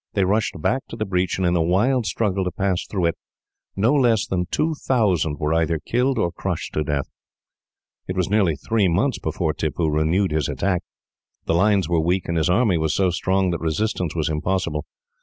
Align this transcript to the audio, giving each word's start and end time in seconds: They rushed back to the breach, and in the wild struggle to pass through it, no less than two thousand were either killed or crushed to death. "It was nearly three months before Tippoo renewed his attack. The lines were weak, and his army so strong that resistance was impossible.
They 0.15 0.23
rushed 0.23 0.59
back 0.59 0.81
to 0.87 0.95
the 0.95 1.05
breach, 1.05 1.37
and 1.37 1.45
in 1.45 1.53
the 1.53 1.61
wild 1.61 2.07
struggle 2.07 2.43
to 2.45 2.51
pass 2.51 2.87
through 2.87 3.05
it, 3.05 3.15
no 3.75 3.93
less 3.93 4.25
than 4.25 4.47
two 4.47 4.73
thousand 4.73 5.37
were 5.37 5.53
either 5.53 5.77
killed 5.77 6.17
or 6.17 6.31
crushed 6.31 6.73
to 6.73 6.83
death. 6.83 7.07
"It 8.07 8.15
was 8.15 8.27
nearly 8.27 8.55
three 8.55 8.87
months 8.87 9.19
before 9.19 9.53
Tippoo 9.53 9.89
renewed 9.91 10.31
his 10.31 10.49
attack. 10.49 10.81
The 11.45 11.53
lines 11.53 11.87
were 11.87 12.01
weak, 12.01 12.27
and 12.27 12.35
his 12.35 12.49
army 12.49 12.79
so 12.87 13.11
strong 13.11 13.51
that 13.51 13.61
resistance 13.61 14.15
was 14.15 14.27
impossible. 14.27 14.87